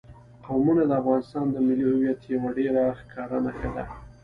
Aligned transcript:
قومونه 0.45 0.83
د 0.87 0.91
افغانستان 1.01 1.45
د 1.51 1.55
ملي 1.67 1.85
هویت 1.91 2.19
یوه 2.33 2.49
ډېره 2.57 2.83
ښکاره 2.99 3.37
نښه 3.45 3.69
ده. 3.75 3.85